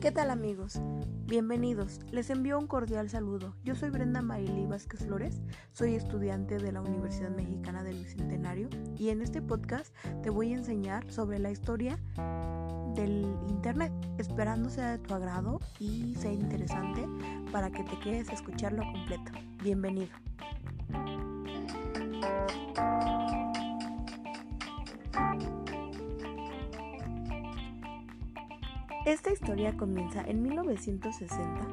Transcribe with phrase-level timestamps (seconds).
[0.00, 0.80] ¿Qué tal amigos?
[1.26, 2.00] Bienvenidos.
[2.10, 3.54] Les envío un cordial saludo.
[3.64, 5.42] Yo soy Brenda Marilí Vázquez Flores,
[5.74, 10.56] soy estudiante de la Universidad Mexicana del Bicentenario y en este podcast te voy a
[10.56, 11.98] enseñar sobre la historia
[12.94, 17.06] del Internet, esperando sea de tu agrado y sea interesante
[17.52, 19.32] para que te quedes a escucharlo completo.
[19.62, 20.08] Bienvenido.
[29.06, 31.66] Esta historia comienza en 1960,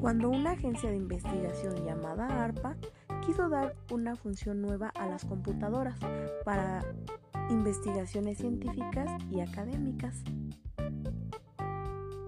[0.00, 2.76] cuando una agencia de investigación llamada ARPA
[3.24, 5.96] quiso dar una función nueva a las computadoras
[6.44, 6.84] para
[7.48, 10.24] investigaciones científicas y académicas,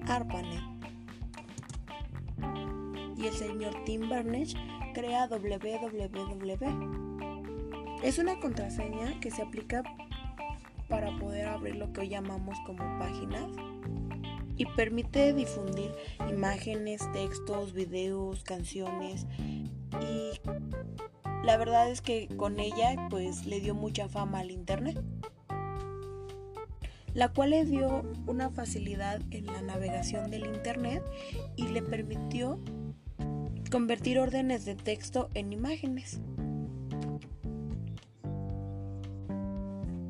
[0.07, 0.61] ARPANET
[3.17, 4.55] y el señor Tim Berners
[4.93, 6.57] crea www.
[8.03, 9.83] Es una contraseña que se aplica
[10.87, 13.49] para poder abrir lo que hoy llamamos como páginas
[14.57, 15.91] y permite difundir
[16.29, 19.25] imágenes, textos, videos, canciones
[20.01, 20.39] y
[21.43, 25.01] la verdad es que con ella pues le dio mucha fama al internet
[27.15, 31.01] la cual le dio una facilidad en la navegación del Internet
[31.55, 32.59] y le permitió
[33.71, 36.19] convertir órdenes de texto en imágenes.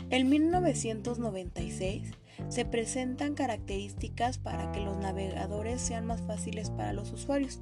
[0.10, 2.12] En 1996
[2.50, 7.62] se presentan características para que los navegadores sean más fáciles para los usuarios.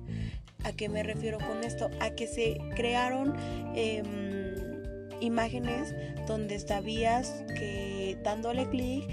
[0.64, 1.90] ¿A qué me refiero con esto?
[2.00, 3.36] A que se crearon
[3.76, 4.33] eh,
[5.23, 5.95] imágenes
[6.28, 9.06] donde sabías que dándole clic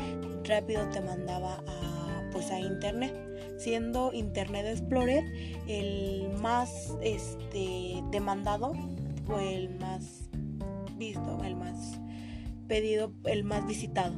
[0.44, 3.15] rápido te mandaba a, pues a internet
[3.60, 5.25] siendo Internet Explorer
[5.69, 8.72] el más este, demandado
[9.28, 10.31] o el más
[10.97, 12.00] visto, el más
[12.66, 14.15] pedido, el más visitado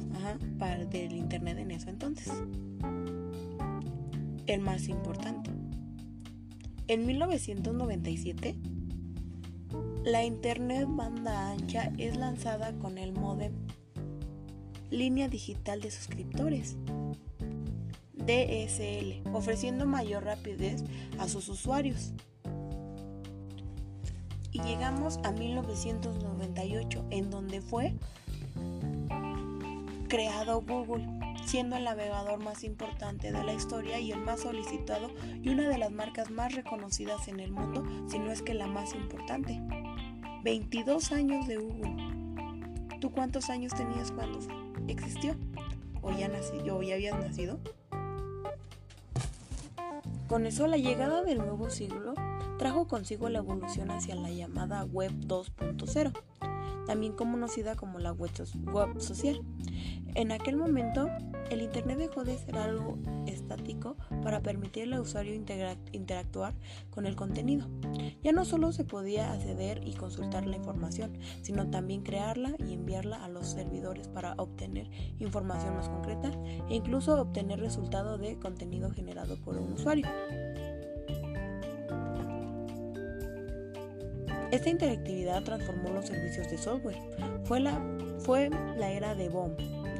[0.57, 2.31] para del Internet en eso entonces.
[4.45, 5.51] El más importante.
[6.87, 8.55] En 1997
[10.03, 13.53] la Internet banda ancha es lanzada con el modem
[14.89, 16.75] línea digital de suscriptores
[18.13, 20.83] DSL, ofreciendo mayor rapidez
[21.19, 22.13] a sus usuarios.
[24.51, 27.95] Y llegamos a 1998, en donde fue
[30.07, 31.07] creado Google,
[31.45, 35.09] siendo el navegador más importante de la historia y el más solicitado
[35.41, 38.67] y una de las marcas más reconocidas en el mundo, si no es que la
[38.67, 39.59] más importante.
[40.43, 41.95] 22 años de Google.
[42.99, 44.39] ¿Tú cuántos años tenías cuando
[44.87, 45.35] existió?
[46.01, 47.59] ¿O ya, nací, o ya habías nacido?
[50.27, 52.13] Con eso la llegada del nuevo siglo
[52.57, 56.11] trajo consigo la evolución hacia la llamada Web 2.0,
[56.85, 58.31] también conocida como la web
[58.99, 59.41] social.
[60.15, 61.09] En aquel momento,
[61.49, 62.97] el Internet dejó de ser algo
[63.27, 66.53] estático para permitirle al usuario interactuar
[66.89, 67.67] con el contenido.
[68.23, 73.23] Ya no solo se podía acceder y consultar la información, sino también crearla y enviarla
[73.23, 76.31] a los servidores para obtener información más concreta
[76.69, 80.07] e incluso obtener resultado de contenido generado por un usuario.
[84.53, 86.99] Esta interactividad transformó los servicios de software.
[87.43, 87.81] Fue la,
[88.19, 89.55] fue la era de BOM,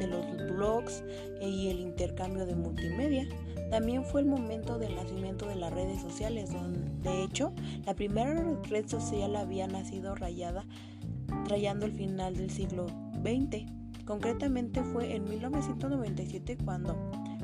[0.07, 1.03] los blogs
[1.41, 3.27] y el intercambio de multimedia.
[3.69, 6.79] También fue el momento del nacimiento de las redes sociales, donde
[7.09, 7.53] de hecho
[7.85, 10.65] la primera red social había nacido rayada,
[11.47, 12.87] rayando el final del siglo
[13.23, 13.65] XX.
[14.05, 16.95] Concretamente fue en 1997 cuando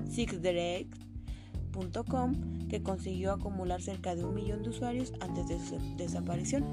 [0.10, 6.64] SixDirect.com, que consiguió acumular cerca de un millón de usuarios antes de su desaparición.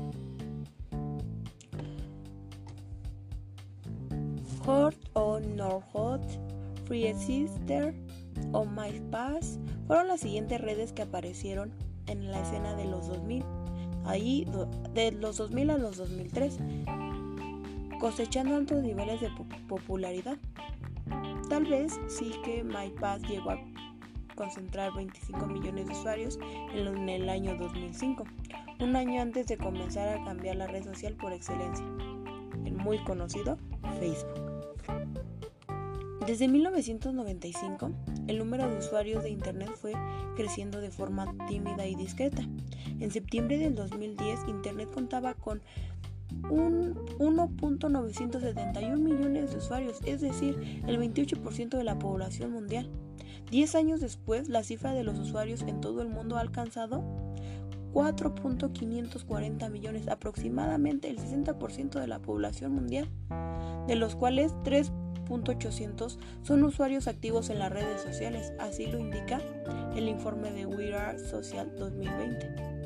[7.14, 7.94] Sister
[8.52, 11.72] o MySpace fueron las siguientes redes que aparecieron
[12.06, 13.44] en la escena de los 2000,
[14.04, 14.46] ahí
[14.94, 16.58] de los 2000 a los 2003,
[18.00, 19.30] cosechando altos niveles de
[19.68, 20.38] popularidad.
[21.48, 23.58] Tal vez sí que MyPass llegó a
[24.34, 26.38] concentrar 25 millones de usuarios
[26.74, 28.24] en el año 2005,
[28.80, 31.86] un año antes de comenzar a cambiar la red social por excelencia,
[32.64, 33.58] el muy conocido
[33.98, 34.45] Facebook.
[36.26, 37.92] Desde 1995,
[38.26, 39.92] el número de usuarios de Internet fue
[40.34, 42.42] creciendo de forma tímida y discreta.
[42.98, 45.62] En septiembre del 2010, Internet contaba con
[46.50, 52.90] un 1.971 millones de usuarios, es decir, el 28% de la población mundial.
[53.52, 57.04] Diez años después, la cifra de los usuarios en todo el mundo ha alcanzado
[57.92, 63.08] 4.540 millones, aproximadamente el 60% de la población mundial,
[63.86, 64.52] de los cuales
[65.28, 69.40] 3.800 son usuarios activos en las redes sociales, así lo indica
[69.94, 72.76] el informe de We Are Social 2020.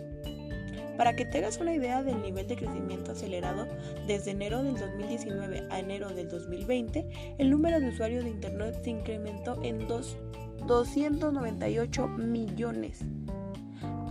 [0.96, 3.66] Para que tengas una idea del nivel de crecimiento acelerado,
[4.06, 8.90] desde enero del 2019 a enero del 2020, el número de usuarios de Internet se
[8.90, 13.00] incrementó en 298 millones.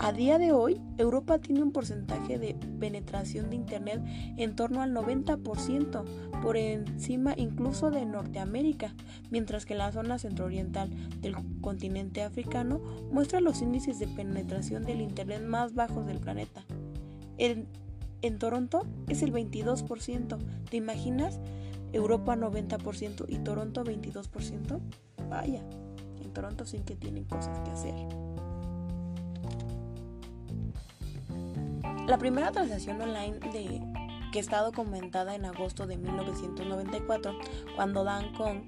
[0.01, 4.01] A día de hoy, Europa tiene un porcentaje de penetración de Internet
[4.37, 6.05] en torno al 90%,
[6.41, 8.95] por encima incluso de Norteamérica,
[9.29, 12.79] mientras que la zona centrooriental del continente africano
[13.11, 16.63] muestra los índices de penetración del Internet más bajos del planeta.
[17.37, 17.67] En,
[18.39, 20.37] Toronto es el 22%.
[20.69, 21.41] ¿Te imaginas?
[21.91, 24.79] Europa 90% y Toronto 22%.
[25.29, 25.61] Vaya,
[26.23, 28.28] en Toronto sí que tienen cosas que hacer.
[32.09, 33.39] La primera transacción online
[34.31, 37.37] que está documentada en agosto de 1994,
[37.75, 38.63] cuando Dan Kong,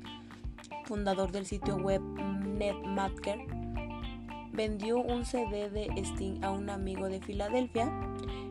[0.86, 3.40] fundador del sitio web NetMasker,
[4.54, 7.92] vendió un CD de Sting a un amigo de Filadelfia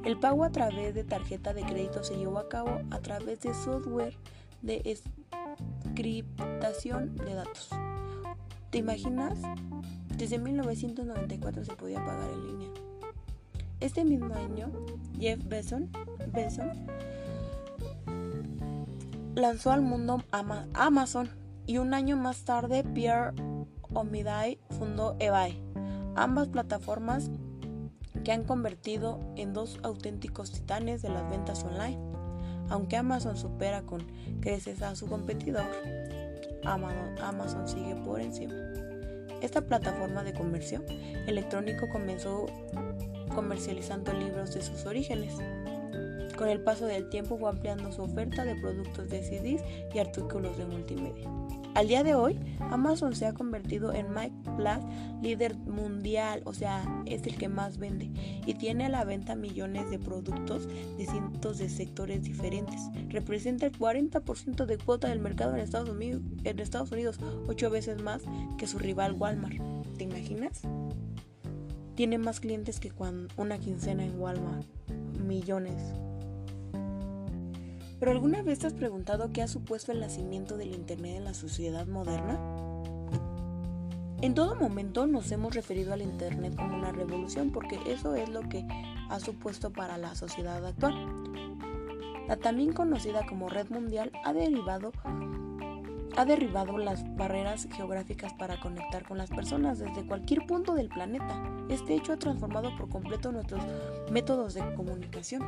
[0.05, 3.55] el pago a través de tarjeta de crédito se llevó a cabo a través de
[3.55, 4.17] software
[4.61, 4.99] de
[5.85, 7.71] encriptación de datos.
[8.71, 9.39] ¿Te imaginas?
[10.17, 12.80] Desde 1994 se podía pagar en línea.
[13.81, 14.71] Este mismo año,
[15.19, 15.83] Jeff Bezos,
[19.35, 20.23] lanzó al mundo
[20.75, 21.31] Amazon
[21.67, 23.33] y un año más tarde Pierre
[23.95, 25.63] Omiday fundó eBay.
[26.15, 27.31] Ambas plataformas
[28.23, 31.99] que han convertido en dos auténticos titanes de las ventas online.
[32.69, 34.07] Aunque Amazon supera con
[34.41, 35.65] creces a su competidor,
[36.65, 38.55] Amazon, sigue por encima.
[39.41, 40.85] Esta plataforma de comercio
[41.27, 42.47] electrónico comenzó
[43.35, 45.35] comercializando libros de sus orígenes.
[46.37, 49.63] Con el paso del tiempo fue ampliando su oferta de productos de CDs
[49.95, 51.29] y artículos de multimedia.
[51.75, 52.39] Al día de hoy,
[52.71, 54.85] Amazon se ha convertido en Mike Plus
[55.23, 58.11] líder mundial, o sea, es el que más vende
[58.47, 62.81] y tiene a la venta millones de productos de cientos de sectores diferentes.
[63.09, 68.03] Representa el 40% de cuota del mercado en Estados Unidos, en Estados Unidos, ocho veces
[68.03, 68.23] más
[68.59, 69.61] que su rival Walmart.
[69.97, 70.63] ¿Te imaginas?
[72.01, 74.67] Tiene más clientes que cuando una quincena en Walmart.
[75.23, 75.83] Millones.
[77.99, 81.35] ¿Pero alguna vez te has preguntado qué ha supuesto el nacimiento del Internet en la
[81.35, 82.41] sociedad moderna?
[84.23, 88.49] En todo momento nos hemos referido al Internet como una revolución porque eso es lo
[88.49, 88.67] que
[89.11, 90.95] ha supuesto para la sociedad actual.
[92.29, 94.93] La también conocida como red mundial ha derivado
[96.17, 101.50] ha derribado las barreras geográficas para conectar con las personas desde cualquier punto del planeta.
[101.71, 103.63] Este hecho ha transformado por completo nuestros
[104.11, 105.43] métodos de comunicación.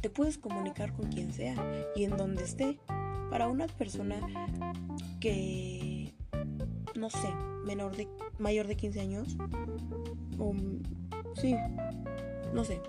[0.00, 1.56] Te puedes comunicar con quien sea
[1.96, 2.78] y en donde esté.
[3.28, 4.20] Para una persona
[5.18, 6.14] que,
[6.94, 7.28] no sé,
[7.64, 8.06] menor de,
[8.38, 9.36] mayor de 15 años,
[10.38, 10.54] o,
[11.34, 11.56] sí,
[12.52, 12.80] no sé,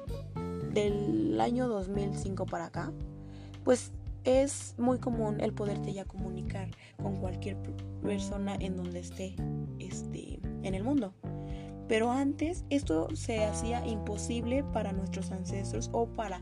[0.71, 2.93] del año 2005 para acá,
[3.63, 3.91] pues
[4.23, 6.69] es muy común el poderte ya comunicar
[7.01, 7.57] con cualquier
[8.03, 9.35] persona en donde esté
[9.79, 11.15] este, en el mundo.
[11.87, 16.41] Pero antes esto se hacía imposible para nuestros ancestros o para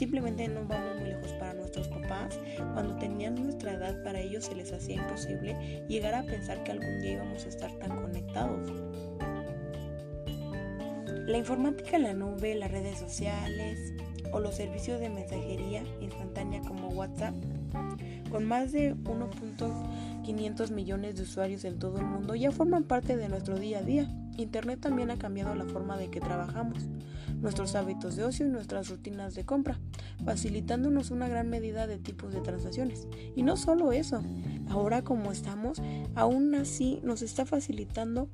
[0.00, 2.38] Simplemente no vamos muy lejos para nuestros papás.
[2.72, 7.00] Cuando tenían nuestra edad, para ellos se les hacía imposible llegar a pensar que algún
[7.00, 8.72] día íbamos a estar tan conectados.
[11.26, 13.78] La informática en la nube, las redes sociales
[14.32, 17.34] o los servicios de mensajería instantánea como WhatsApp
[18.30, 23.28] con más de 1.500 millones de usuarios en todo el mundo, ya forman parte de
[23.28, 24.08] nuestro día a día.
[24.36, 26.88] Internet también ha cambiado la forma de que trabajamos,
[27.40, 29.78] nuestros hábitos de ocio y nuestras rutinas de compra,
[30.24, 33.08] facilitándonos una gran medida de tipos de transacciones.
[33.34, 34.22] Y no solo eso,
[34.68, 35.80] ahora como estamos,
[36.14, 38.28] aún así nos está facilitando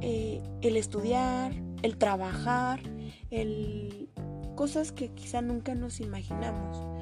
[0.00, 2.80] eh, el estudiar, el trabajar,
[3.30, 4.08] el
[4.56, 6.99] cosas que quizá nunca nos imaginamos.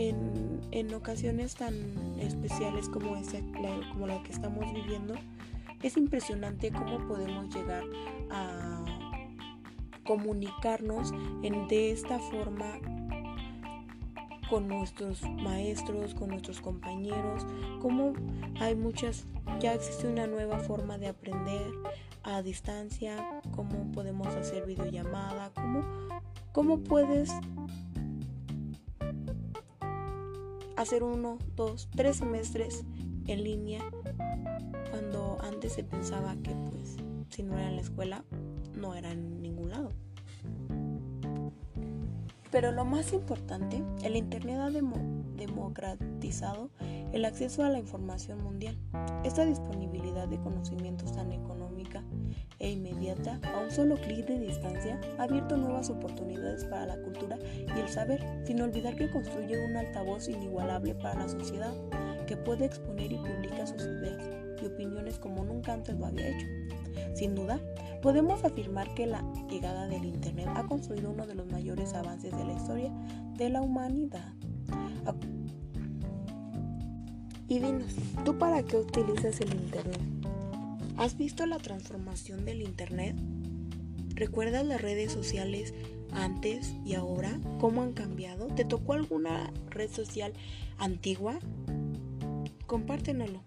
[0.00, 1.74] En, ocasiones tan
[2.20, 3.38] especiales como, esta,
[3.92, 5.14] como la que estamos viviendo,
[5.82, 7.82] es impresionante cómo podemos llegar
[8.30, 8.84] a
[10.04, 11.12] comunicarnos
[11.42, 12.78] en, de esta forma
[14.48, 17.44] con nuestros maestros, con nuestros compañeros,
[17.80, 18.14] cómo
[18.60, 19.26] hay muchas,
[19.60, 21.70] ya existe una nueva forma de aprender
[22.22, 25.84] a distancia, cómo podemos hacer videollamada, cómo,
[26.52, 27.32] cómo puedes
[30.78, 32.84] hacer uno, dos, tres semestres
[33.26, 33.82] en línea
[34.90, 36.96] cuando antes se pensaba que pues
[37.30, 38.24] si no era en la escuela
[38.74, 39.92] no era en ningún lado.
[42.50, 46.70] Pero lo más importante, el Internet ha democratizado
[47.12, 48.78] el acceso a la información mundial.
[49.24, 51.67] Esta disponibilidad de conocimientos tan económica
[52.58, 57.38] e inmediata a un solo clic de distancia ha abierto nuevas oportunidades para la cultura
[57.44, 61.72] y el saber, sin olvidar que construye un altavoz inigualable para la sociedad
[62.26, 64.22] que puede exponer y publica sus ideas
[64.62, 66.46] y opiniones como nunca antes lo había hecho.
[67.14, 67.60] Sin duda,
[68.02, 72.44] podemos afirmar que la llegada del Internet ha construido uno de los mayores avances de
[72.44, 72.92] la historia
[73.36, 74.34] de la humanidad.
[77.48, 80.17] Y dinos, ¿tú para qué utilizas el Internet?
[80.98, 83.14] ¿Has visto la transformación del Internet?
[84.16, 85.72] ¿Recuerdas las redes sociales
[86.10, 87.38] antes y ahora?
[87.60, 88.48] ¿Cómo han cambiado?
[88.48, 90.32] ¿Te tocó alguna red social
[90.76, 91.38] antigua?
[92.66, 93.44] Compártenlo.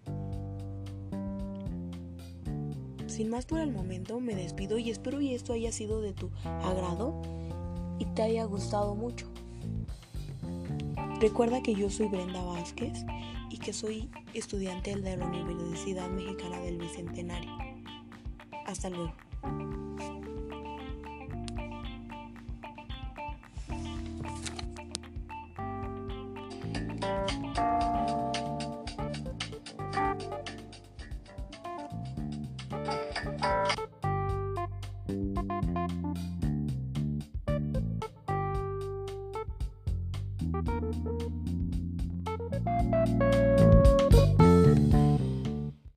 [3.08, 6.30] Sin más por el momento, me despido y espero que esto haya sido de tu
[6.46, 7.22] agrado
[8.00, 9.28] y te haya gustado mucho.
[11.22, 13.06] Recuerda que yo soy Brenda Vázquez
[13.52, 17.52] y que soy estudiante de la Universidad Mexicana del Bicentenario.
[18.66, 19.14] Hasta luego.